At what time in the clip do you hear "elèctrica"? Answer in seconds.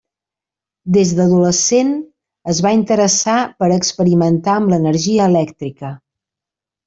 5.33-5.93